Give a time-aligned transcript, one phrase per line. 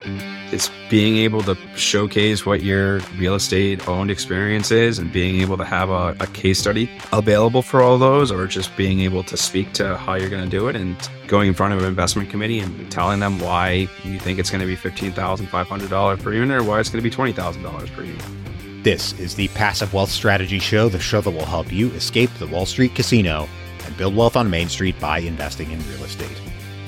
[0.00, 5.56] It's being able to showcase what your real estate owned experience is and being able
[5.56, 9.36] to have a, a case study available for all those, or just being able to
[9.36, 12.30] speak to how you're going to do it and going in front of an investment
[12.30, 16.62] committee and telling them why you think it's going to be $15,500 per unit or
[16.62, 18.24] why it's going to be $20,000 per unit.
[18.84, 22.46] This is the Passive Wealth Strategy Show, the show that will help you escape the
[22.46, 23.48] Wall Street casino
[23.84, 26.40] and build wealth on Main Street by investing in real estate.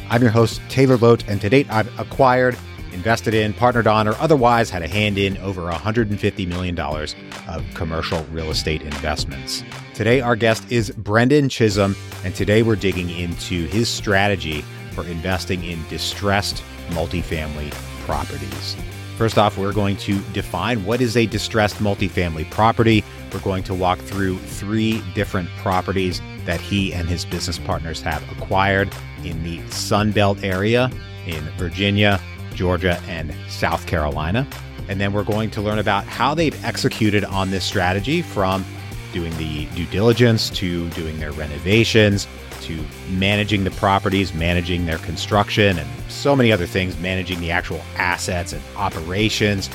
[0.08, 2.56] I'm your host, Taylor Loht, and to date I've acquired
[2.92, 8.24] invested in, partnered on, or otherwise had a hand in over $150 million of commercial
[8.24, 9.62] real estate investments.
[9.94, 15.64] Today, our guest is Brendan Chisholm, and today we're digging into his strategy for investing
[15.64, 17.70] in distressed multifamily
[18.04, 18.76] properties.
[19.16, 23.04] First off, we're going to define what is a distressed multifamily property.
[23.32, 28.22] We're going to walk through three different properties that he and his business partners have
[28.32, 28.90] acquired
[29.22, 30.90] in the Sunbelt area
[31.26, 32.18] in Virginia,
[32.60, 34.46] Georgia, and South Carolina.
[34.90, 38.66] And then we're going to learn about how they've executed on this strategy from
[39.14, 42.28] doing the due diligence to doing their renovations
[42.60, 42.78] to
[43.12, 48.52] managing the properties, managing their construction, and so many other things, managing the actual assets
[48.52, 49.68] and operations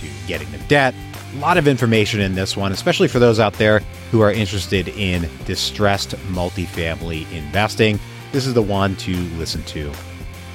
[0.00, 0.96] to getting the debt.
[1.34, 3.78] A lot of information in this one, especially for those out there
[4.10, 8.00] who are interested in distressed multifamily investing.
[8.32, 9.92] This is the one to listen to.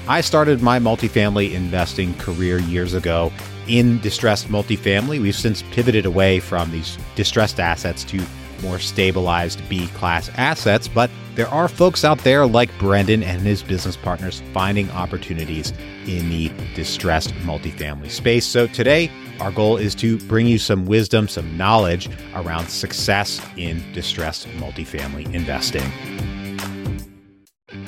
[0.09, 3.30] I started my multifamily investing career years ago
[3.67, 5.22] in distressed multifamily.
[5.22, 8.23] We've since pivoted away from these distressed assets to
[8.61, 13.61] more stabilized B class assets, but there are folks out there like Brendan and his
[13.61, 15.73] business partners finding opportunities
[16.08, 18.45] in the distressed multifamily space.
[18.45, 23.83] So today, our goal is to bring you some wisdom, some knowledge around success in
[23.91, 25.83] distressed multifamily investing.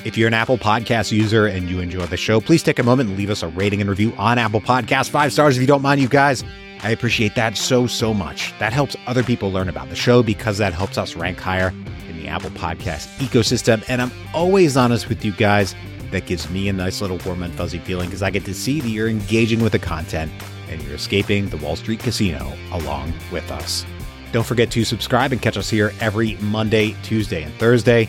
[0.02, 3.10] If you're an Apple Podcast user and you enjoy the show, please take a moment
[3.10, 5.10] and leave us a rating and review on Apple Podcast.
[5.10, 6.42] Five stars if you don't mind, you guys.
[6.82, 8.58] I appreciate that so, so much.
[8.58, 11.68] That helps other people learn about the show because that helps us rank higher
[12.08, 13.84] in the Apple Podcast ecosystem.
[13.88, 15.74] And I'm always honest with you guys.
[16.12, 18.80] That gives me a nice little warm and fuzzy feeling because I get to see
[18.80, 20.32] that you're engaging with the content
[20.70, 23.84] and you're escaping the Wall Street casino along with us.
[24.32, 28.08] Don't forget to subscribe and catch us here every Monday, Tuesday, and Thursday.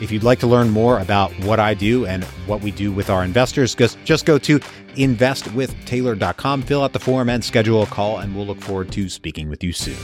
[0.00, 3.10] If you'd like to learn more about what I do and what we do with
[3.10, 8.34] our investors, just go to investwithtaylor.com, fill out the form, and schedule a call, and
[8.34, 9.96] we'll look forward to speaking with you soon.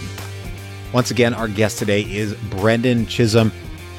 [0.92, 3.52] Once again, our guest today is Brendan Chisholm.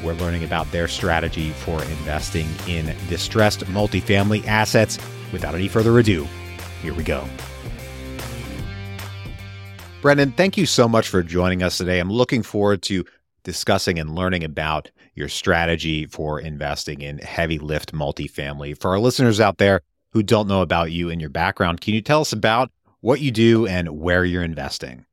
[0.03, 4.97] We're learning about their strategy for investing in distressed multifamily assets.
[5.31, 6.27] Without any further ado,
[6.81, 7.27] here we go.
[10.01, 11.99] Brendan, thank you so much for joining us today.
[11.99, 13.05] I'm looking forward to
[13.43, 18.79] discussing and learning about your strategy for investing in heavy lift multifamily.
[18.79, 19.81] For our listeners out there
[20.11, 22.71] who don't know about you and your background, can you tell us about
[23.01, 25.05] what you do and where you're investing?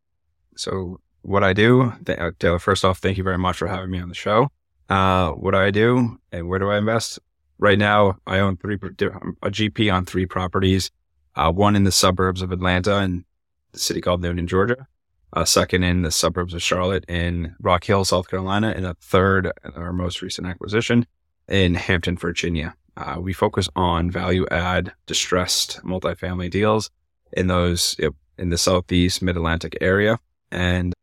[0.57, 3.99] So, what I do, uh, Taylor, first off, thank you very much for having me
[3.99, 4.49] on the show.
[4.89, 7.19] Uh, what do I do and where do I invest?
[7.59, 10.91] Right now, I own three, a GP on three properties,
[11.35, 13.25] uh, one in the suburbs of Atlanta and
[13.73, 14.87] the city called Newnan, Georgia,
[15.33, 19.51] a second in the suburbs of Charlotte in Rock Hill, South Carolina, and a third,
[19.75, 21.07] our most recent acquisition,
[21.49, 22.75] in Hampton, Virginia.
[22.97, 26.91] Uh, we focus on value add distressed multifamily deals
[27.33, 27.97] in those
[28.39, 30.19] in the Southeast Mid Atlantic area.
[30.51, 30.95] And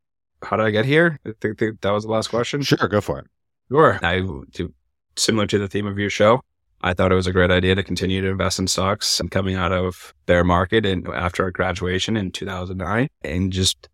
[0.44, 1.20] how did I get here?
[1.26, 2.62] I think, that was the last question.
[2.62, 3.28] Sure, go for it.
[3.70, 4.00] Sure.
[4.04, 4.20] I
[4.52, 4.74] do
[5.16, 6.42] similar to the theme of your show.
[6.82, 9.56] I thought it was a great idea to continue to invest in stocks and coming
[9.56, 13.88] out of bear market and after our graduation in 2009 and just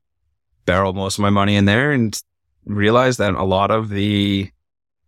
[0.70, 2.22] barrel most of my money in there and
[2.66, 4.52] realize that a lot of the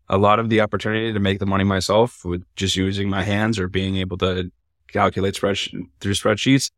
[0.09, 3.59] a lot of the opportunity to make the money myself with just using my hands
[3.59, 4.51] or being able to
[4.91, 6.71] calculate spreadsheet through spreadsheets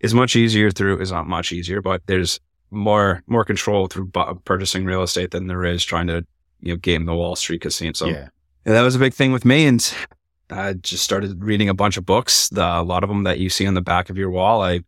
[0.00, 2.40] is much easier through is not much easier, but there's
[2.70, 6.26] more more control through bu- purchasing real estate than there is trying to
[6.60, 7.92] you know game the Wall Street casino.
[7.94, 8.28] So yeah.
[8.64, 9.94] that was a big thing with me, and
[10.50, 12.48] I just started reading a bunch of books.
[12.50, 14.80] The, a lot of them that you see on the back of your wall, I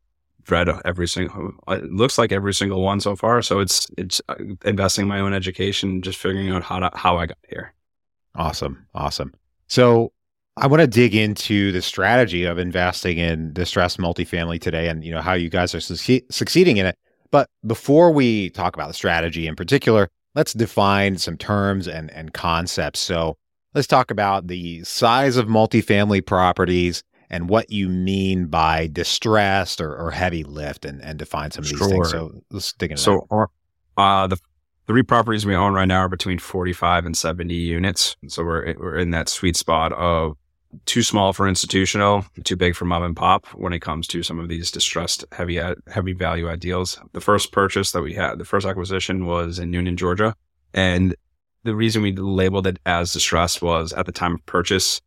[0.50, 1.52] read every single.
[1.68, 3.42] It looks like every single one so far.
[3.42, 7.18] So it's it's uh, investing in my own education, just figuring out how to how
[7.18, 7.74] I got here.
[8.34, 9.32] Awesome, awesome.
[9.68, 10.12] So
[10.56, 15.12] I want to dig into the strategy of investing in distressed multifamily today, and you
[15.12, 16.96] know how you guys are su- succeeding in it.
[17.30, 22.32] But before we talk about the strategy in particular, let's define some terms and and
[22.32, 23.00] concepts.
[23.00, 23.36] So
[23.74, 29.94] let's talk about the size of multifamily properties and what you mean by distressed or,
[29.96, 31.88] or heavy lift and, and define some of these sure.
[31.88, 32.10] things.
[32.10, 33.48] So let's dig into so, that.
[33.96, 34.38] Uh, the
[34.86, 38.16] three properties we own right now are between 45 and 70 units.
[38.28, 40.36] So we're, we're in that sweet spot of
[40.84, 44.38] too small for institutional, too big for mom and pop when it comes to some
[44.38, 47.00] of these distressed heavy heavy value add deals.
[47.12, 50.34] The first purchase that we had, the first acquisition was in Newnan, Georgia.
[50.74, 51.16] And
[51.64, 55.00] the reason we labeled it as distressed was at the time of purchase,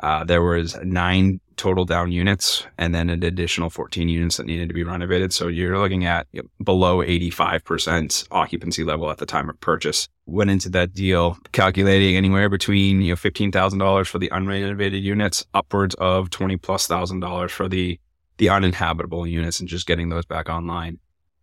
[0.00, 4.68] uh, there was nine total down units and then an additional 14 units that needed
[4.68, 5.32] to be renovated.
[5.32, 6.26] So you're looking at
[6.62, 10.08] below 85% occupancy level at the time of purchase.
[10.26, 15.94] Went into that deal calculating anywhere between, you know, $15,000 for the unrenovated units, upwards
[15.96, 17.98] of 20 plus thousand dollars for the,
[18.38, 20.98] the uninhabitable units and just getting those back online.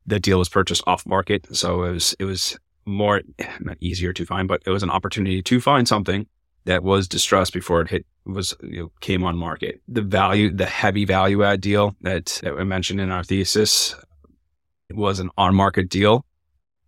[0.05, 1.55] That deal was purchased off market.
[1.55, 3.21] So it was, it was more,
[3.61, 6.27] not easier to find, but it was an opportunity to find something
[6.65, 9.81] that was distressed before it hit was you know, came on market.
[9.87, 13.95] The value, the heavy value add deal that, that we mentioned in our thesis
[14.91, 16.25] was an on market deal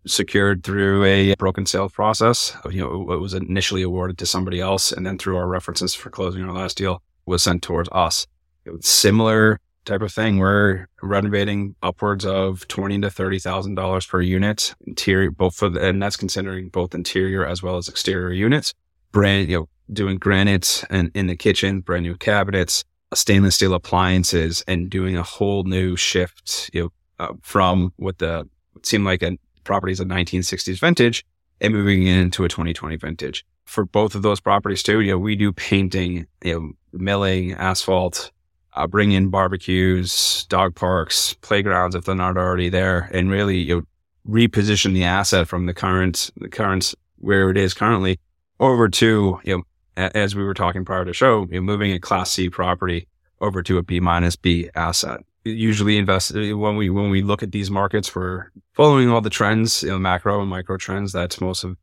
[0.07, 2.55] secured through a broken sales process.
[2.69, 6.09] You know, it was initially awarded to somebody else and then through our references for
[6.09, 8.27] closing our last deal was sent towards us.
[8.65, 10.37] It was similar type of thing.
[10.37, 15.87] We're renovating upwards of twenty to thirty thousand dollars per unit interior, both for the,
[15.87, 18.73] and that's considering both interior as well as exterior units
[19.15, 22.83] brand, you know, doing granite and in the kitchen, brand new cabinets,
[23.13, 26.89] stainless steel appliances, and doing a whole new shift, you know,
[27.19, 31.25] uh, from what the what seemed like a properties of 1960s vintage
[31.61, 33.45] and moving into a 2020 vintage.
[33.63, 38.31] For both of those properties too, you know, we do painting, you know, milling, asphalt,
[38.73, 43.75] uh, bring in barbecues, dog parks, playgrounds if they're not already there, and really, you
[43.77, 43.83] know,
[44.29, 48.19] reposition the asset from the current, the current where it is currently
[48.59, 49.63] over to, you know,
[49.97, 53.07] as we were talking prior to show, you know, moving a class C property
[53.41, 55.21] over to a B minus B asset.
[55.43, 59.29] Usually invest uh, when we, when we look at these markets, we're following all the
[59.29, 61.77] trends, you know, macro and micro trends that most of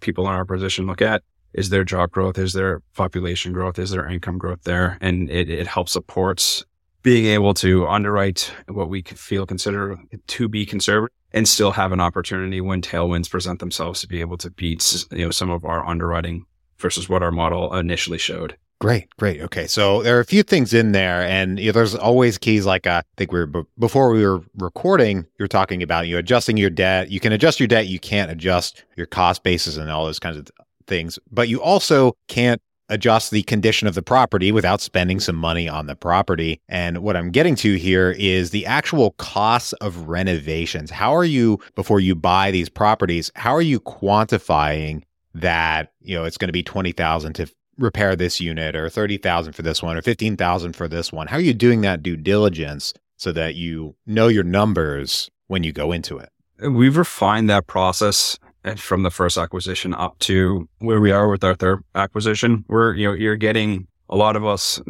[0.00, 1.22] people in our position look at.
[1.54, 2.38] Is there job growth?
[2.38, 3.78] Is there population growth?
[3.78, 4.98] Is there income growth there?
[5.00, 6.64] And it, it helps supports
[7.02, 9.96] being able to underwrite what we feel consider
[10.26, 14.38] to be conservative and still have an opportunity when tailwinds present themselves to be able
[14.38, 16.46] to beat you know some of our underwriting
[16.78, 18.56] versus what our model initially showed.
[18.78, 19.40] Great, great.
[19.40, 22.66] Okay, so there are a few things in there, and you know, there's always keys.
[22.66, 26.18] Like uh, I think we were before we were recording, you were talking about you
[26.18, 27.10] adjusting your debt.
[27.10, 27.86] You can adjust your debt.
[27.86, 30.50] You can't adjust your cost basis and all those kinds of
[30.86, 31.18] things.
[31.30, 35.86] But you also can't adjust the condition of the property without spending some money on
[35.86, 36.60] the property.
[36.68, 40.90] And what I'm getting to here is the actual costs of renovations.
[40.90, 45.02] How are you, before you buy these properties, how are you quantifying
[45.34, 49.62] that, you know, it's going to be 20,000 to repair this unit or 30,000 for
[49.62, 51.26] this one or 15,000 for this one?
[51.26, 55.72] How are you doing that due diligence so that you know your numbers when you
[55.72, 56.30] go into it?
[56.60, 58.38] We've refined that process
[58.76, 62.64] from the first acquisition up to where we are with our third acquisition.
[62.68, 64.80] We're, you know, you're getting a lot of us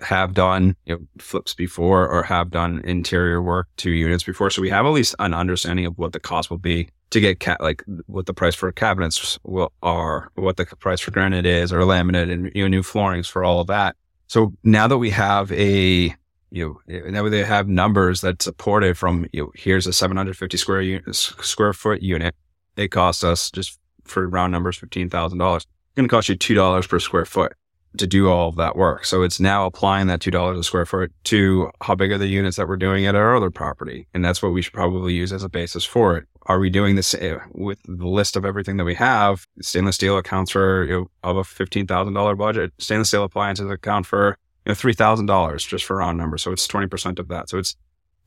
[0.00, 4.50] have done you know, flips before or have done interior work to units before.
[4.50, 7.60] So we have at least an understanding of what the cost will be to get
[7.60, 11.80] like what the price for cabinets will are, what the price for granite is or
[11.80, 13.96] laminate and you know, new floorings for all of that.
[14.28, 16.14] So now that we have a
[16.52, 20.56] you know, now they have numbers that support it from, you know, here's a 750
[20.56, 22.34] square square foot unit
[22.76, 25.56] it costs us just for round numbers, $15,000.
[25.56, 27.52] It's going to cost you $2 per square foot
[27.96, 29.04] to do all of that work.
[29.04, 32.56] So it's now applying that $2 a square foot to how big are the units
[32.56, 34.06] that we're doing at our other property.
[34.14, 36.26] And that's what we should probably use as a basis for it.
[36.46, 39.46] Are we doing this eh, with the list of everything that we have?
[39.60, 42.72] Stainless steel accounts for, you know, of a $15,000 budget.
[42.78, 46.42] Stainless steel appliances account for, you know, $3,000 just for round numbers.
[46.42, 47.48] So it's 20% of that.
[47.48, 47.76] So it's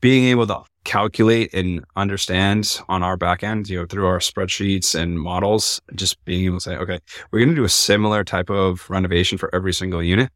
[0.00, 4.94] being able to calculate and understand on our back end, you know, through our spreadsheets
[4.94, 6.98] and models, just being able to say, okay,
[7.30, 10.30] we're going to do a similar type of renovation for every single unit.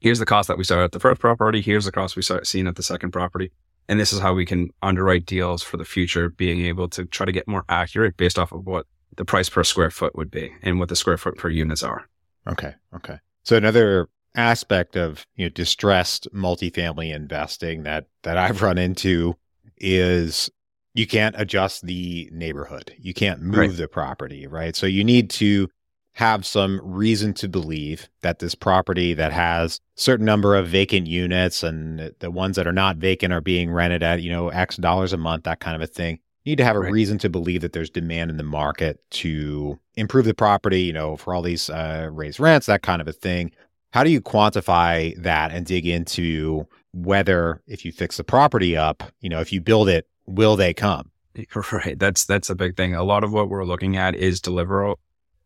[0.00, 1.60] Here's the cost that we saw at the first property.
[1.60, 3.50] Here's the cost we saw seen at the second property.
[3.88, 7.24] And this is how we can underwrite deals for the future, being able to try
[7.24, 10.52] to get more accurate based off of what the price per square foot would be
[10.62, 12.06] and what the square foot per units are.
[12.46, 12.74] Okay.
[12.94, 13.18] Okay.
[13.44, 19.36] So another aspect of you know distressed multifamily investing that that I've run into
[19.76, 20.50] is
[20.94, 22.94] you can't adjust the neighborhood.
[22.98, 23.76] You can't move right.
[23.76, 24.74] the property, right?
[24.74, 25.68] So you need to
[26.14, 31.62] have some reason to believe that this property that has certain number of vacant units
[31.62, 35.12] and the ones that are not vacant are being rented at, you know, X dollars
[35.12, 36.18] a month, that kind of a thing.
[36.42, 36.92] You need to have a right.
[36.92, 41.16] reason to believe that there's demand in the market to improve the property, you know,
[41.16, 43.52] for all these uh, raised rents, that kind of a thing.
[43.92, 49.02] How do you quantify that and dig into whether if you fix the property up,
[49.20, 51.10] you know, if you build it, will they come?
[51.72, 51.96] Right.
[51.96, 52.96] That's that's a big thing.
[52.96, 54.94] A lot of what we're looking at is deliver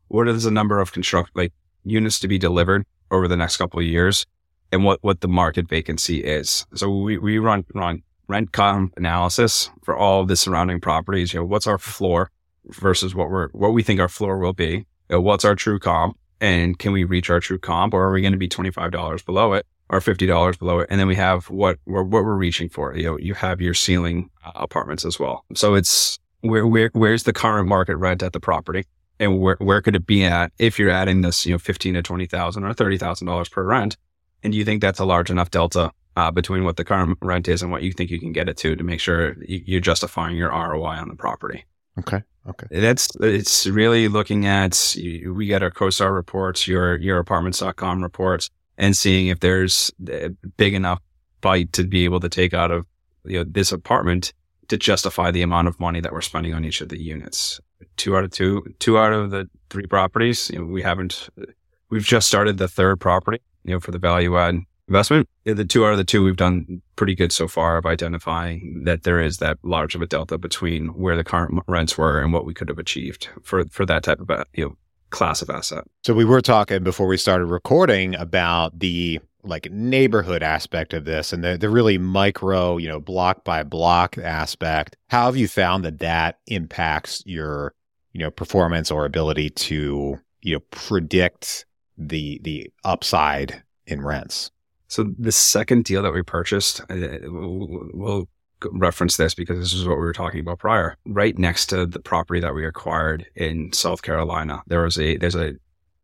[0.08, 1.52] what is the number of construct like
[1.84, 4.26] units to be delivered over the next couple of years
[4.72, 6.66] and what, what the market vacancy is.
[6.75, 11.32] So we, we run, run rent comp analysis for all the surrounding properties.
[11.32, 12.30] You know, what's our floor
[12.66, 14.87] versus what we're, what we think our floor will be?
[15.11, 16.16] You know, what's our true comp?
[16.42, 19.54] And can we reach our true comp or are we going to be $25 below
[19.54, 19.64] it?
[19.92, 20.87] or $50 below it.
[20.90, 22.96] And then we have what we're, what we're reaching for.
[22.96, 25.44] You know, you have your ceiling uh, apartments as well.
[25.54, 28.84] So it's where, where, where's the current market rent at the property?
[29.20, 32.02] And where, where could it be at if you're adding this, you know, 15 to
[32.02, 33.99] 20,000 or $30,000 per rent?
[34.42, 37.46] And do you think that's a large enough delta uh, between what the current rent
[37.46, 40.37] is and what you think you can get it to to make sure you're justifying
[40.37, 41.66] your ROI on the property?
[41.99, 42.22] Okay.
[42.49, 42.66] Okay.
[42.70, 44.96] That's it's really looking at
[45.26, 50.75] we get our CoStar reports, your your apartments.com reports and seeing if there's a big
[50.75, 51.00] enough
[51.40, 52.87] bite to be able to take out of
[53.25, 54.32] you know this apartment
[54.68, 57.61] to justify the amount of money that we're spending on each of the units.
[57.96, 61.28] Two out of two, two out of the three properties, you know, we haven't.
[61.38, 61.44] Eh,
[61.90, 64.61] we've just started the third property, you know, for the value add
[64.92, 65.26] investment.
[65.44, 69.04] The two out of the two, we've done pretty good so far of identifying that
[69.04, 72.44] there is that large of a delta between where the current rents were and what
[72.44, 74.76] we could have achieved for for that type of you know
[75.08, 75.84] class of asset.
[76.04, 81.32] So we were talking before we started recording about the like neighborhood aspect of this
[81.32, 84.96] and the, the really micro, you know, block by block aspect.
[85.08, 87.75] How have you found that that impacts your,
[88.12, 91.66] you know, performance or ability to, you know, predict
[91.99, 94.50] the, the upside in rents?
[94.92, 98.28] So the second deal that we purchased, uh, we'll
[98.72, 100.99] reference this because this is what we were talking about prior.
[101.06, 105.34] Right next to the property that we acquired in South Carolina, there was a there's
[105.34, 105.54] a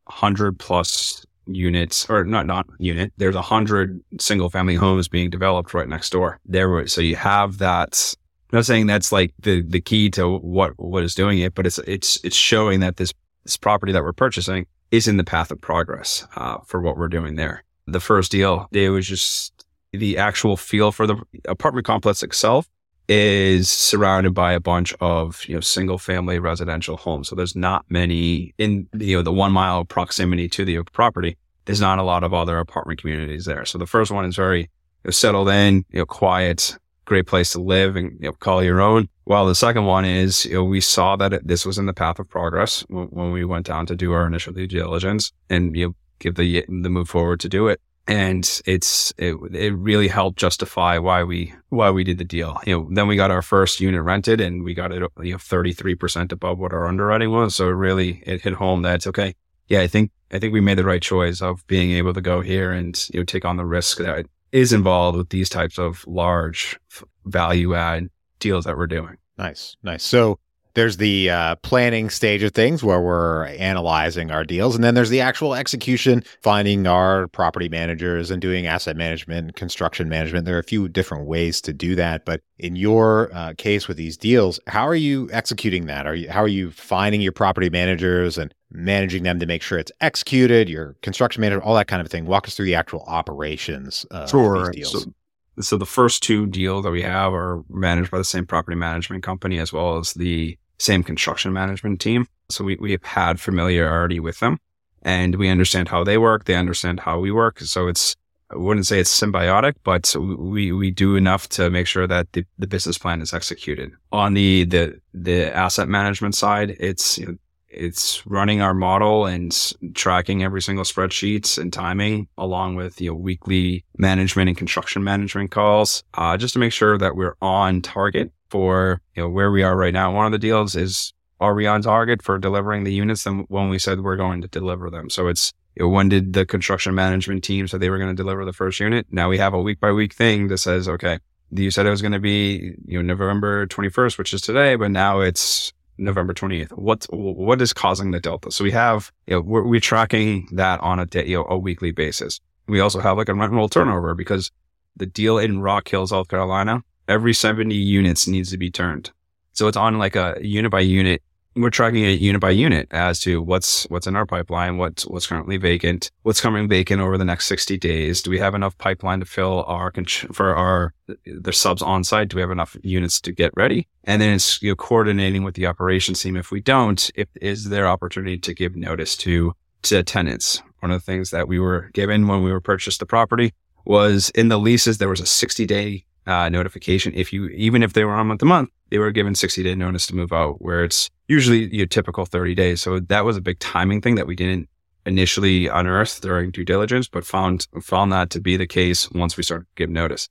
[0.09, 3.13] hundred plus units or not not unit.
[3.19, 6.41] There's a hundred single family homes being developed right next door.
[6.47, 8.15] There so you have that.
[8.51, 11.67] I'm not saying that's like the the key to what what is doing it, but
[11.67, 13.13] it's it's it's showing that this
[13.45, 17.09] this property that we're purchasing is in the path of progress uh, for what we're
[17.09, 17.65] doing there.
[17.91, 21.17] The first deal, it was just the actual feel for the
[21.47, 22.69] apartment complex itself
[23.09, 27.29] is surrounded by a bunch of you know single family residential homes.
[27.29, 31.37] So there's not many in you know the one mile proximity to the property.
[31.65, 33.65] There's not a lot of other apartment communities there.
[33.65, 34.69] So the first one is very you
[35.05, 38.81] know, settled in, you know, quiet, great place to live and you know, call your
[38.81, 39.09] own.
[39.25, 41.95] While the second one is you know, we saw that it, this was in the
[41.95, 45.75] path of progress when, when we went down to do our initial due diligence and
[45.75, 50.09] you know, give the the move forward to do it and it's it, it really
[50.09, 52.59] helped justify why we why we did the deal.
[52.67, 55.39] You know, then we got our first unit rented, and we got it you know
[55.39, 57.55] thirty three percent above what our underwriting was.
[57.55, 59.35] So it really it hit home that it's okay.
[59.69, 62.41] Yeah, I think I think we made the right choice of being able to go
[62.41, 66.03] here and you know take on the risk that is involved with these types of
[66.07, 66.81] large
[67.27, 68.09] value add
[68.41, 69.19] deals that we're doing.
[69.37, 70.03] Nice, nice.
[70.03, 70.39] So
[70.79, 74.77] there's the uh, planning stage of things where we're analyzing our deals.
[74.77, 80.09] And then there's the actual execution, finding our property managers and doing asset management, construction
[80.09, 80.45] management.
[80.45, 82.25] There are a few different ways to do that.
[82.25, 86.07] But in your uh, case with these deals, how are you executing that?
[86.07, 89.79] Are you, how are you finding your property managers and managing them to make sure
[89.79, 92.25] it's executed, your construction manager, all that kind of thing?
[92.25, 94.55] Walk us through the actual operations uh, sure.
[94.55, 95.03] of these deals.
[95.03, 95.13] So-
[95.61, 99.25] so the first two deals that we have are managed by the same property management
[99.25, 102.27] company as well as the same construction management team.
[102.49, 104.59] So we, we have had familiarity with them
[105.03, 106.45] and we understand how they work.
[106.45, 107.61] They understand how we work.
[107.61, 108.17] So it's,
[108.51, 112.45] I wouldn't say it's symbiotic, but we, we do enough to make sure that the,
[112.59, 113.93] the business plan is executed.
[114.13, 117.37] On the, the, the asset management side, it's, you know,
[117.71, 123.15] it's running our model and tracking every single spreadsheets and timing along with you know
[123.15, 128.33] weekly management and construction management calls uh, just to make sure that we're on target
[128.51, 130.15] for you know where we are right now.
[130.15, 133.69] One of the deals is are we on target for delivering the units than when
[133.69, 135.11] we said we're going to deliver them.
[135.11, 138.23] So it's you know, when did the construction management team say they were going to
[138.23, 139.07] deliver the first unit?
[139.11, 141.19] Now we have a week by week thing that says, okay,
[141.53, 144.91] you said it was going to be you know November 21st, which is today, but
[144.91, 146.73] now it's November 28th.
[146.73, 148.51] What what is causing the delta?
[148.51, 151.59] So we have you know we're, we're tracking that on a day, you know, a
[151.59, 152.41] weekly basis.
[152.67, 154.51] We also have like a rent roll turnover because
[154.97, 159.11] the deal in Rock Hill, South Carolina, every 70 units needs to be turned.
[159.53, 161.23] So it's on like a unit by unit.
[161.57, 165.27] We're tracking it unit by unit as to what's, what's in our pipeline, what's, what's
[165.27, 168.23] currently vacant, what's coming vacant over the next 60 days.
[168.23, 169.93] Do we have enough pipeline to fill our,
[170.33, 170.95] for our,
[171.27, 172.29] the subs on site?
[172.29, 173.89] Do we have enough units to get ready?
[174.05, 176.37] And then it's you know, coordinating with the operations team.
[176.37, 180.63] If we don't, if is there opportunity to give notice to, to tenants?
[180.79, 183.53] One of the things that we were given when we were purchased the property
[183.85, 187.13] was in the leases, there was a 60 day uh, notification.
[187.15, 189.75] If you, even if they were on month to month, they were given 60 day
[189.75, 192.81] notice to move out where it's usually your typical 30 days.
[192.81, 194.69] So that was a big timing thing that we didn't
[195.07, 199.43] initially unearthed during due diligence, but found found that to be the case once we
[199.43, 200.29] started to give notice.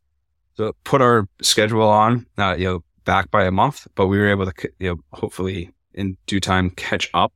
[0.55, 4.29] So put our schedule on, uh, you know, back by a month, but we were
[4.29, 7.33] able to, you know, hopefully in due time catch up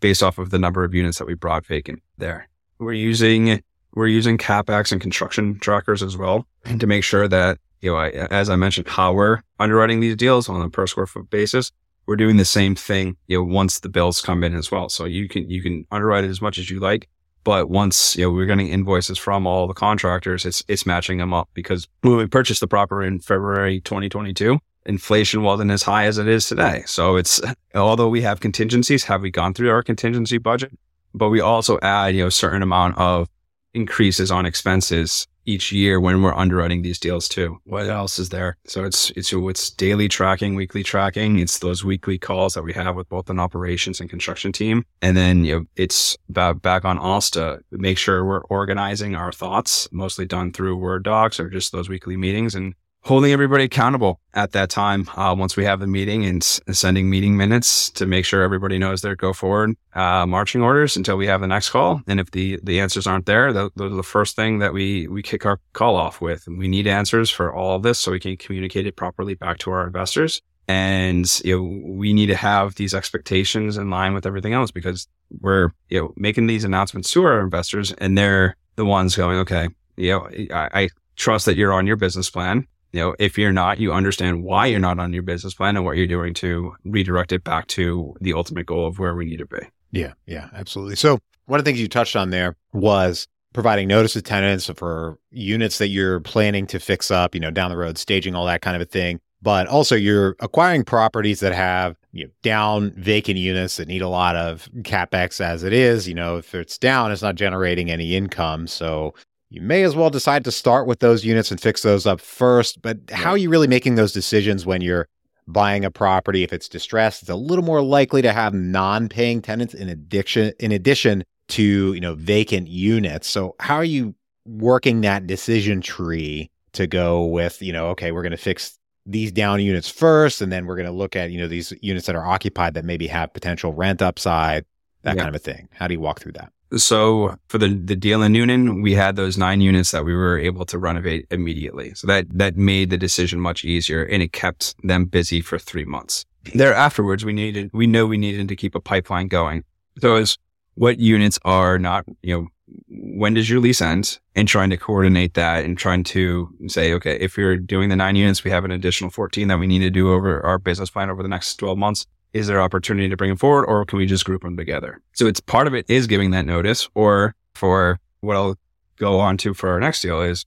[0.00, 2.48] based off of the number of units that we brought vacant there.
[2.78, 6.46] We're using we're using capex and construction trackers as well
[6.78, 10.48] to make sure that you know, I, as I mentioned, how we're underwriting these deals
[10.48, 11.72] on a per square foot basis.
[12.06, 14.88] We're doing the same thing, you know, once the bills come in as well.
[14.88, 17.08] So you can you can underwrite it as much as you like,
[17.44, 21.32] but once you know we're getting invoices from all the contractors, it's it's matching them
[21.32, 26.18] up because when we purchased the property in February 2022, inflation wasn't as high as
[26.18, 26.82] it is today.
[26.86, 27.40] So it's
[27.74, 30.72] although we have contingencies, have we gone through our contingency budget?
[31.14, 33.28] But we also add you know a certain amount of
[33.74, 37.58] increases on expenses each year when we're underwriting these deals too.
[37.64, 38.56] What else is there?
[38.66, 41.38] So it's it's it's daily tracking, weekly tracking.
[41.38, 45.16] It's those weekly calls that we have with both an operations and construction team, and
[45.16, 47.60] then you know it's back back on Alsta.
[47.70, 52.16] Make sure we're organizing our thoughts, mostly done through Word docs or just those weekly
[52.16, 56.42] meetings, and holding everybody accountable at that time uh, once we have the meeting and
[56.44, 61.16] sending meeting minutes to make sure everybody knows their go forward uh, marching orders until
[61.16, 62.02] we have the next call.
[62.06, 65.22] And if the the answers aren't there those are the first thing that we we
[65.22, 66.46] kick our call off with.
[66.46, 69.70] We need answers for all of this so we can communicate it properly back to
[69.70, 70.42] our investors.
[70.68, 75.08] And you know we need to have these expectations in line with everything else because
[75.40, 79.68] we're you know making these announcements to our investors and they're the ones going okay
[79.96, 83.52] you know I, I trust that you're on your business plan you know, if you're
[83.52, 86.74] not, you understand why you're not on your business plan and what you're doing to
[86.84, 89.60] redirect it back to the ultimate goal of where we need to be.
[89.92, 90.96] Yeah, yeah, absolutely.
[90.96, 95.18] So one of the things you touched on there was providing notice to tenants for
[95.30, 98.62] units that you're planning to fix up, you know, down the road, staging all that
[98.62, 99.20] kind of a thing.
[99.42, 104.08] But also you're acquiring properties that have you know, down vacant units that need a
[104.08, 106.06] lot of capex as it is.
[106.06, 108.66] You know, if it's down, it's not generating any income.
[108.66, 109.14] So
[109.50, 112.80] you may as well decide to start with those units and fix those up first.
[112.80, 115.08] But how are you really making those decisions when you're
[115.48, 116.44] buying a property?
[116.44, 120.70] If it's distressed, it's a little more likely to have non-paying tenants in addition in
[120.70, 123.28] addition to, you know, vacant units.
[123.28, 124.14] So how are you
[124.46, 129.32] working that decision tree to go with, you know, okay, we're going to fix these
[129.32, 132.14] down units first and then we're going to look at, you know, these units that
[132.14, 134.64] are occupied that maybe have potential rent upside,
[135.02, 135.22] that yeah.
[135.22, 135.68] kind of a thing.
[135.72, 136.52] How do you walk through that?
[136.76, 140.38] So for the, the deal in Newnan, we had those nine units that we were
[140.38, 141.94] able to renovate immediately.
[141.94, 145.84] So that, that made the decision much easier and it kept them busy for three
[145.84, 146.24] months.
[146.54, 149.64] There afterwards, we needed, we know we needed to keep a pipeline going.
[150.00, 150.38] So as
[150.74, 152.46] what units are not, you know,
[152.88, 157.18] when does your lease end and trying to coordinate that and trying to say, okay,
[157.18, 159.90] if you're doing the nine units, we have an additional 14 that we need to
[159.90, 163.30] do over our business plan over the next 12 months is there opportunity to bring
[163.30, 165.00] them forward or can we just group them together?
[165.12, 168.56] So it's part of it is giving that notice or for what I'll
[168.96, 170.44] go on to for our next deal is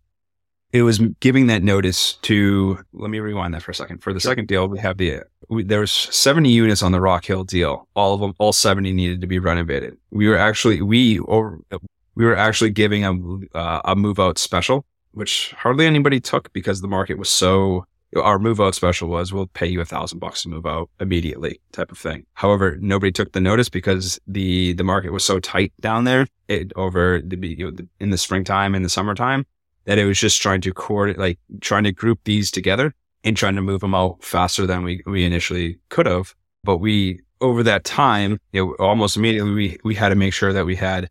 [0.71, 3.99] it was giving that notice to, let me rewind that for a second.
[4.01, 4.31] For the sure.
[4.31, 7.87] second deal, we have the, we, there was 70 units on the Rock Hill deal.
[7.95, 9.97] All of them, all 70 needed to be renovated.
[10.09, 11.59] We were actually, we, or
[12.15, 16.81] we were actually giving a, uh, a move out special, which hardly anybody took because
[16.81, 20.43] the market was so our move out special was we'll pay you a thousand bucks
[20.43, 22.25] to move out immediately type of thing.
[22.33, 26.71] However, nobody took the notice because the, the market was so tight down there it,
[26.75, 29.45] over the, you know, in the springtime and the summertime
[29.85, 33.55] that it was just trying to coordinate, like trying to group these together and trying
[33.55, 36.35] to move them out faster than we, we initially could have.
[36.63, 40.53] But we, over that time, you know, almost immediately we, we had to make sure
[40.53, 41.09] that we had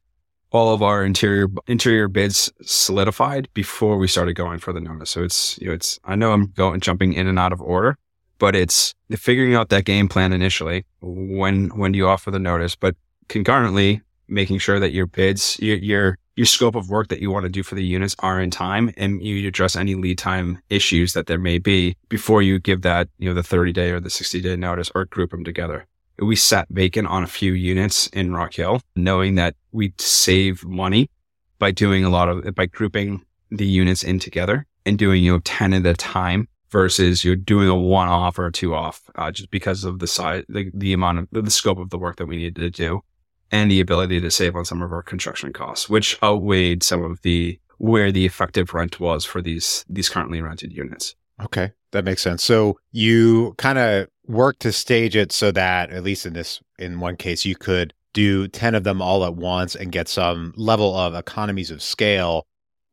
[0.52, 5.10] all of our interior interior bids solidified before we started going for the notice.
[5.10, 7.96] So it's you know, it's I know I'm going jumping in and out of order,
[8.38, 10.84] but it's figuring out that game plan initially.
[11.00, 12.76] When when do you offer the notice?
[12.76, 12.94] But
[13.28, 17.44] concurrently making sure that your bids, your your your scope of work that you want
[17.44, 21.12] to do for the units are in time and you address any lead time issues
[21.12, 24.08] that there may be before you give that, you know, the 30 day or the
[24.08, 25.86] 60 day notice or group them together
[26.18, 31.10] we sat vacant on a few units in Rock Hill, knowing that we'd save money
[31.58, 35.40] by doing a lot of, by grouping the units in together and doing, you know,
[35.44, 39.30] 10 at a time versus you're doing a one off or a two off, uh,
[39.30, 42.26] just because of the size, the, the amount of the scope of the work that
[42.26, 43.02] we needed to do
[43.50, 47.20] and the ability to save on some of our construction costs, which outweighed some of
[47.22, 51.14] the, where the effective rent was for these, these currently rented units.
[51.42, 51.72] Okay.
[51.92, 52.42] That makes sense.
[52.42, 57.00] So you kind of work to stage it so that at least in this in
[57.00, 60.96] one case you could do 10 of them all at once and get some level
[60.96, 62.46] of economies of scale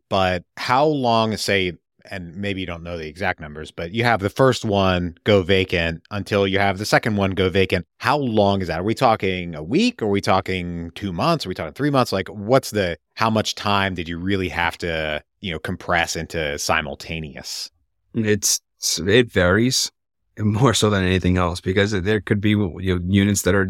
[0.10, 1.74] but how long say
[2.12, 5.44] and maybe you don't know the exact numbers, but you have the first one go
[5.44, 7.86] vacant until you have the second one go vacant.
[7.98, 8.80] How long is that?
[8.80, 10.02] Are we talking a week?
[10.02, 11.46] Are we talking two months?
[11.46, 12.12] Are we talking three months?
[12.12, 16.58] Like, what's the, how much time did you really have to, you know, compress into
[16.58, 17.70] simultaneous?
[18.16, 19.92] It's, it varies
[20.40, 23.68] more so than anything else because there could be you know, units that are,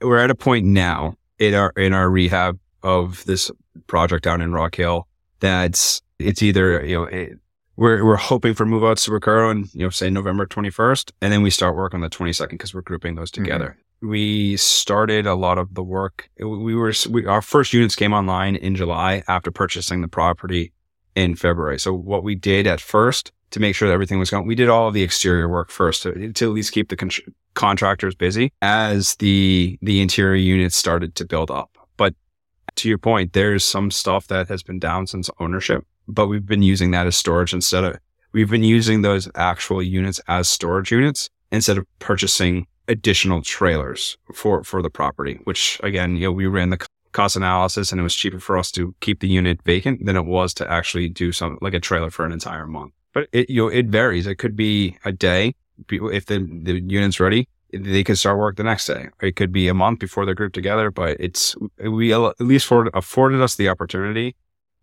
[0.00, 3.50] we're at a point now in our, in our rehab of this
[3.86, 5.08] project down in Rock Hill
[5.40, 7.38] that's it's either you know it,
[7.76, 11.32] we're we're hoping for move outs to occur on you know say November 21st, and
[11.32, 13.44] then we start work on the 22nd because we're grouping those mm-hmm.
[13.44, 13.76] together.
[13.78, 14.08] Mm-hmm.
[14.08, 16.30] We started a lot of the work.
[16.38, 20.72] We were we, our first units came online in July after purchasing the property
[21.16, 21.80] in February.
[21.80, 24.68] So what we did at first to make sure that everything was going, we did
[24.68, 27.10] all of the exterior work first to, to at least keep the con-
[27.54, 31.76] contractors busy as the the interior units started to build up.
[31.96, 32.14] But
[32.76, 36.62] to your point, there's some stuff that has been down since ownership but we've been
[36.62, 37.98] using that as storage instead of,
[38.32, 44.64] we've been using those actual units as storage units instead of purchasing additional trailers for,
[44.64, 48.14] for the property, which again, you know, we ran the cost analysis and it was
[48.14, 51.58] cheaper for us to keep the unit vacant than it was to actually do something
[51.60, 52.92] like a trailer for an entire month.
[53.14, 54.26] But it, you know, it varies.
[54.26, 55.54] It could be a day.
[55.90, 59.08] If the, the unit's ready, they can start work the next day.
[59.22, 63.40] It could be a month before they're grouped together, but it's, we at least afforded
[63.42, 64.34] us the opportunity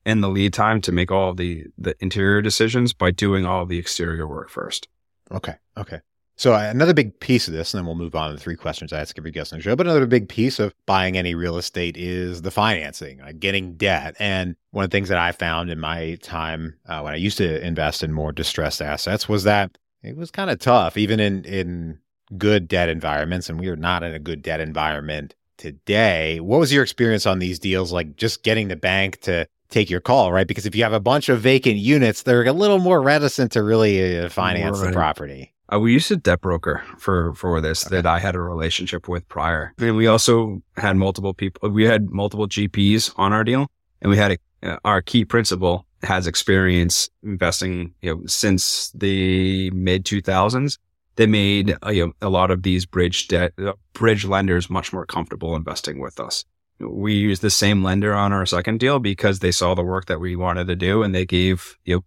[0.05, 3.79] and the lead time to make all the the interior decisions by doing all the
[3.79, 4.87] exterior work first.
[5.31, 5.55] Okay.
[5.77, 5.99] Okay.
[6.37, 8.91] So another big piece of this, and then we'll move on to the three questions
[8.91, 9.75] I ask every guest on the show.
[9.75, 14.15] But another big piece of buying any real estate is the financing, like getting debt.
[14.19, 17.37] And one of the things that I found in my time uh, when I used
[17.37, 21.45] to invest in more distressed assets was that it was kind of tough, even in
[21.45, 21.99] in
[22.37, 23.49] good debt environments.
[23.49, 26.41] And we are not in a good debt environment today.
[26.41, 27.93] What was your experience on these deals?
[27.93, 30.47] Like just getting the bank to take your call, right?
[30.47, 33.63] Because if you have a bunch of vacant units, they're a little more reticent to
[33.63, 34.87] really uh, finance right.
[34.87, 35.53] the property.
[35.71, 37.95] Uh, we used a debt broker for for this okay.
[37.95, 41.69] that I had a relationship with prior, and we also had multiple people.
[41.69, 43.67] We had multiple GPs on our deal,
[44.01, 49.71] and we had a, uh, our key principal has experience investing, you know, since the
[49.71, 50.77] mid two thousands.
[51.15, 54.93] They made uh, you know, a lot of these bridge debt uh, bridge lenders much
[54.93, 56.43] more comfortable investing with us
[56.79, 60.19] we used the same lender on our second deal because they saw the work that
[60.19, 62.03] we wanted to do and they gave you know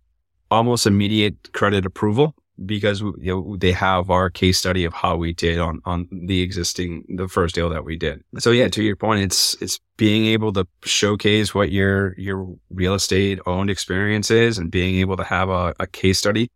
[0.51, 2.35] almost immediate credit approval
[2.67, 6.43] because you know they have our case study of how we did on on the
[6.43, 8.23] existing the first deal that we did.
[8.39, 12.95] So yeah, to your point, it's it's being able to showcase what your your real
[12.95, 16.51] estate owned experience is and being able to have a, a case study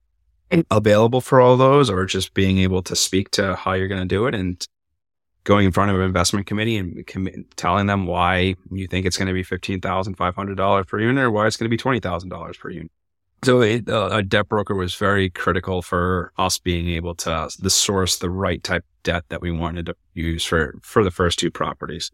[0.71, 4.07] available for all those or just being able to speak to how you're going to
[4.07, 4.67] do it and
[5.45, 9.17] going in front of an investment committee and com- telling them why you think it's
[9.17, 12.93] going to be $15,500 per unit or why it's going to be $20,000 per unit.
[13.45, 17.49] So it, uh, a debt broker was very critical for us being able to, uh,
[17.59, 21.11] the source the right type of debt that we wanted to use for, for the
[21.11, 22.13] first two properties.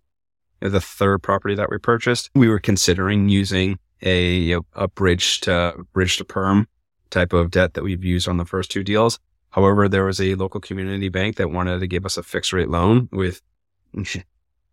[0.61, 6.17] The third property that we purchased, we were considering using a, a bridge to bridge
[6.17, 6.67] to perm
[7.11, 9.19] type of debt that we've used on the first two deals.
[9.51, 12.71] However, there was a local community bank that wanted to give us a fixed rate
[12.71, 13.43] loan with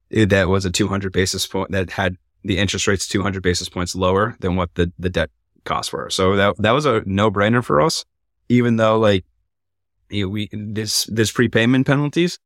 [0.09, 4.37] that was a 200 basis point that had the interest rates 200 basis points lower
[4.39, 5.29] than what the, the debt
[5.65, 6.09] costs were.
[6.09, 8.05] So that, that was a no brainer for us,
[8.49, 9.25] even though like
[10.09, 12.39] you know, we, this, this prepayment penalties,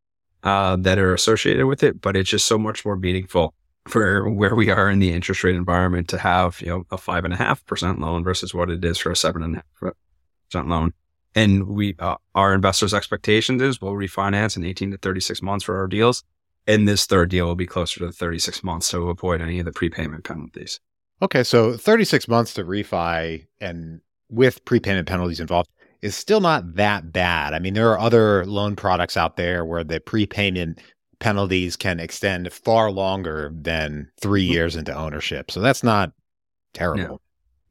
[0.43, 3.53] uh, that are associated with it, but it's just so much more meaningful
[3.87, 7.25] for where we are in the interest rate environment to have, you know, a five
[7.25, 9.93] and a half percent loan versus what it is for a seven and a half
[10.49, 10.93] percent loan.
[11.35, 15.77] And we, uh, our investors' expectations is we'll refinance in 18 to 36 months for
[15.77, 16.23] our deals.
[16.67, 19.71] And this third deal will be closer to 36 months to avoid any of the
[19.71, 20.79] prepayment penalties.
[21.21, 21.43] Okay.
[21.43, 25.69] So 36 months to refi and with prepayment penalties involved
[26.01, 27.53] is still not that bad.
[27.53, 30.79] I mean, there are other loan products out there where the prepayment
[31.19, 34.53] penalties can extend far longer than three mm-hmm.
[34.53, 35.51] years into ownership.
[35.51, 36.13] So that's not
[36.73, 37.21] terrible.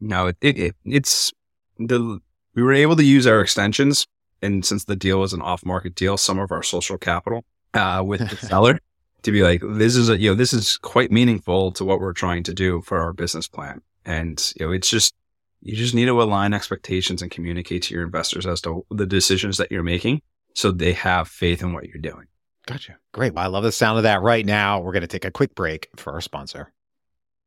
[0.01, 1.33] No, no it, it, it's
[1.79, 2.21] the
[2.55, 4.07] we were able to use our extensions.
[4.43, 8.03] And since the deal was an off market deal, some of our social capital uh,
[8.05, 8.79] with the seller
[9.23, 12.13] to be like, this is a, you know, this is quite meaningful to what we're
[12.13, 13.81] trying to do for our business plan.
[14.05, 15.15] And, you know, it's just,
[15.61, 19.59] you just need to align expectations and communicate to your investors as to the decisions
[19.59, 20.23] that you're making
[20.55, 22.27] so they have faith in what you're doing.
[22.67, 22.97] Gotcha.
[23.13, 23.35] Great.
[23.35, 24.81] Well, I love the sound of that right now.
[24.81, 26.73] We're going to take a quick break for our sponsor.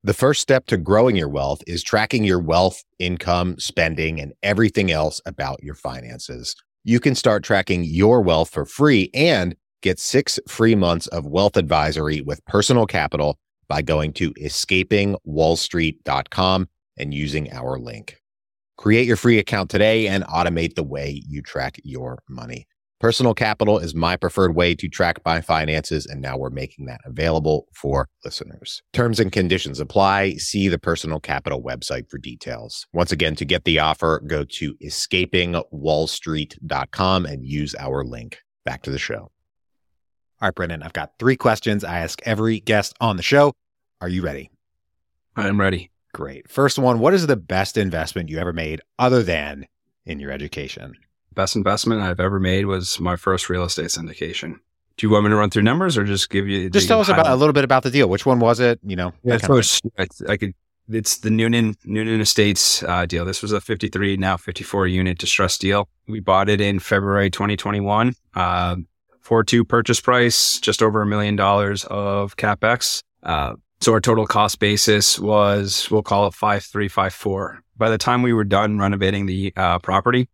[0.03, 4.89] The first step to growing your wealth is tracking your wealth, income, spending, and everything
[4.89, 6.55] else about your finances.
[6.83, 11.57] You can start tracking your wealth for free and get six free months of wealth
[11.57, 18.17] advisory with personal capital by going to escapingwallstreet.com and using our link.
[18.77, 22.67] Create your free account today and automate the way you track your money.
[23.01, 27.01] Personal Capital is my preferred way to track my finances, and now we're making that
[27.03, 28.83] available for listeners.
[28.93, 30.33] Terms and conditions apply.
[30.33, 32.85] See the Personal Capital website for details.
[32.93, 38.37] Once again, to get the offer, go to escapingwallstreet.com and use our link.
[38.65, 39.31] Back to the show.
[40.41, 43.53] All right, Brendan, I've got three questions I ask every guest on the show.
[44.01, 44.49] Are you ready?
[45.35, 45.91] I'm ready.
[46.13, 46.49] Great.
[46.49, 49.67] First one What is the best investment you ever made other than
[50.03, 50.95] in your education?
[51.35, 54.55] Best investment I've ever made was my first real estate syndication.
[54.97, 56.71] Do you want me to run through numbers or just give you?
[56.71, 58.09] Just tell us about a little bit about the deal.
[58.09, 58.79] Which one was it?
[58.83, 60.53] You know, yeah, first, I, I, could.
[60.89, 63.25] It's the Newnan Newnan Estates uh, deal.
[63.25, 65.87] This was a 53 now 54 unit distressed deal.
[66.07, 68.15] We bought it in February 2021.
[68.35, 68.77] Uh,
[69.21, 73.01] for two purchase price, just over a million dollars of capex.
[73.23, 77.61] Uh, so our total cost basis was, we'll call it five three five four.
[77.77, 80.27] By the time we were done renovating the uh, property,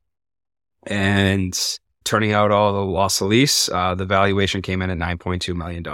[0.87, 5.55] and turning out all the loss of lease, uh, the valuation came in at $9.2
[5.55, 5.85] million.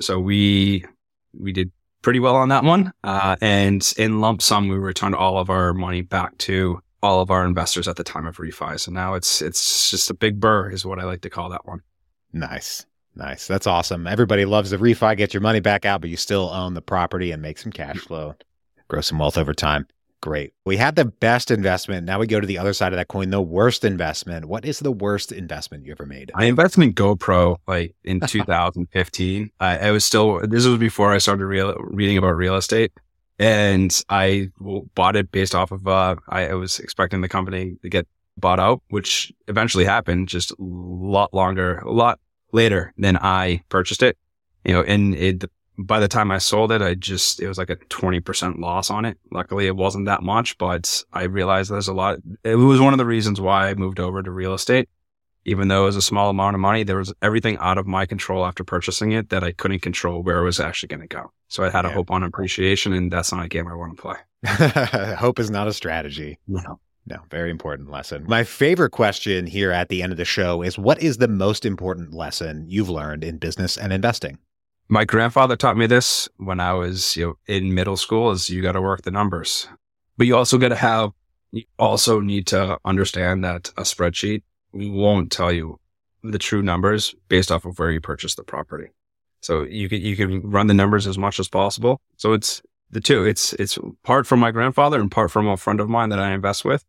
[0.00, 0.84] So we,
[1.32, 1.70] we did
[2.02, 2.92] pretty well on that one.
[3.04, 7.30] Uh, and in lump sum, we returned all of our money back to all of
[7.30, 8.78] our investors at the time of refi.
[8.80, 11.66] So now it's, it's just a big BRRRR is what I like to call that
[11.66, 11.82] one.
[12.32, 12.86] Nice.
[13.16, 13.46] Nice.
[13.46, 14.06] That's awesome.
[14.06, 17.32] Everybody loves the refi, get your money back out, but you still own the property
[17.32, 18.36] and make some cash flow,
[18.88, 19.86] grow some wealth over time.
[20.22, 20.52] Great.
[20.66, 22.06] We had the best investment.
[22.06, 24.44] Now we go to the other side of that coin, the worst investment.
[24.44, 26.30] What is the worst investment you ever made?
[26.34, 29.50] I invested in GoPro like in 2015.
[29.60, 32.92] uh, I was still, this was before I started real, reading about real estate.
[33.38, 34.50] And I
[34.94, 38.06] bought it based off of, uh, I, I was expecting the company to get
[38.40, 42.18] bought out, which eventually happened just a lot longer, a lot
[42.52, 44.16] later than I purchased it.
[44.64, 45.44] You know, and it,
[45.78, 49.04] by the time I sold it, I just, it was like a 20% loss on
[49.04, 49.18] it.
[49.30, 52.18] Luckily, it wasn't that much, but I realized there's a lot.
[52.44, 54.88] It was one of the reasons why I moved over to real estate.
[55.46, 58.04] Even though it was a small amount of money, there was everything out of my
[58.04, 61.32] control after purchasing it that I couldn't control where it was actually going to go.
[61.48, 61.92] So I had yeah.
[61.92, 64.16] a hope on appreciation, and that's not a game I want to play.
[65.16, 66.38] hope is not a strategy.
[66.46, 66.78] No.
[67.06, 68.24] No, very important lesson.
[68.28, 71.64] My favorite question here at the end of the show is what is the most
[71.64, 74.38] important lesson you've learned in business and investing?
[74.88, 78.62] My grandfather taught me this when I was you know, in middle school is you
[78.62, 79.68] got to work the numbers,
[80.16, 81.10] but you also got to have,
[81.52, 85.78] you also need to understand that a spreadsheet won't tell you
[86.22, 88.88] the true numbers based off of where you purchased the property.
[89.40, 92.00] So you can, you can run the numbers as much as possible.
[92.16, 92.60] So it's
[92.90, 93.24] the two.
[93.24, 96.32] It's, it's part from my grandfather and part from a friend of mine that I
[96.32, 96.84] invest with.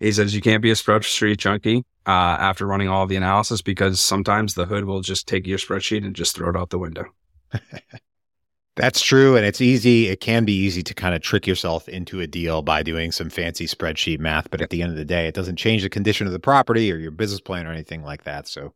[0.00, 4.00] He says you can't be a spreadsheet junkie uh, after running all the analysis because
[4.00, 7.04] sometimes the hood will just take your spreadsheet and just throw it out the window.
[8.76, 9.36] That's true.
[9.36, 10.08] And it's easy.
[10.08, 13.30] It can be easy to kind of trick yourself into a deal by doing some
[13.30, 14.50] fancy spreadsheet math.
[14.50, 16.92] But at the end of the day, it doesn't change the condition of the property
[16.92, 18.46] or your business plan or anything like that.
[18.46, 18.74] So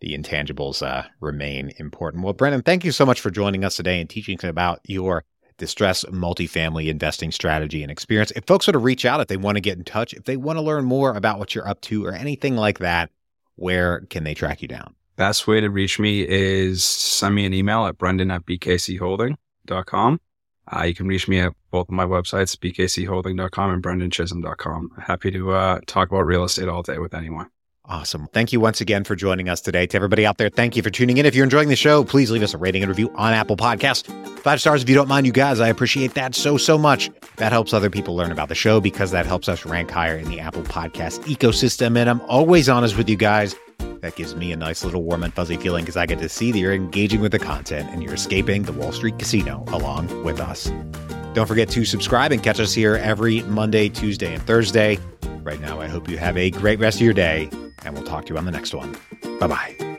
[0.00, 2.24] the intangibles uh, remain important.
[2.24, 5.24] Well, Brendan, thank you so much for joining us today and teaching us about your
[5.58, 8.30] distress multifamily investing strategy and experience.
[8.32, 10.36] If folks want to reach out, if they want to get in touch, if they
[10.36, 13.10] want to learn more about what you're up to or anything like that,
[13.56, 14.94] where can they track you down?
[15.16, 20.20] Best way to reach me is send me an email at brendan at bkcholding.com.
[20.66, 24.90] Uh, you can reach me at both of my websites, bkcholding.com and brendanchisholm.com.
[24.98, 27.48] Happy to uh, talk about real estate all day with anyone.
[27.86, 28.28] Awesome.
[28.32, 29.86] Thank you once again for joining us today.
[29.88, 31.26] To everybody out there, thank you for tuning in.
[31.26, 34.06] If you're enjoying the show, please leave us a rating and review on Apple Podcast.
[34.38, 35.60] Five stars if you don't mind, you guys.
[35.60, 37.10] I appreciate that so, so much.
[37.36, 40.30] That helps other people learn about the show because that helps us rank higher in
[40.30, 41.98] the Apple Podcast ecosystem.
[41.98, 43.54] And I'm always honest with you guys.
[44.00, 46.52] That gives me a nice little warm and fuzzy feeling because I get to see
[46.52, 50.40] that you're engaging with the content and you're escaping the Wall Street casino along with
[50.40, 50.70] us.
[51.34, 54.98] Don't forget to subscribe and catch us here every Monday, Tuesday, and Thursday.
[55.42, 57.50] Right now, I hope you have a great rest of your day,
[57.84, 58.96] and we'll talk to you on the next one.
[59.40, 59.98] Bye bye.